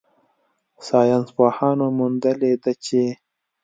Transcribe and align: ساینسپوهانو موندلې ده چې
ساینسپوهانو 0.87 1.85
موندلې 1.97 2.53
ده 2.63 2.71
چې 2.85 3.01